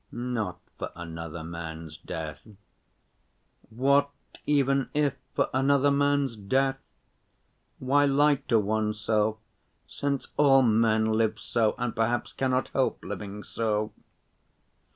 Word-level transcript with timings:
"Not 0.11 0.57
for 0.79 0.89
another 0.95 1.43
man's 1.43 1.95
death?" 1.95 2.47
"What 3.69 4.09
even 4.47 4.89
if 4.95 5.13
for 5.35 5.47
another 5.53 5.91
man's 5.91 6.35
death? 6.35 6.79
Why 7.77 8.05
lie 8.05 8.37
to 8.47 8.57
oneself 8.57 9.37
since 9.85 10.29
all 10.37 10.63
men 10.63 11.05
live 11.11 11.39
so 11.39 11.75
and 11.77 11.95
perhaps 11.95 12.33
cannot 12.33 12.69
help 12.69 13.05
living 13.05 13.43
so. 13.43 13.93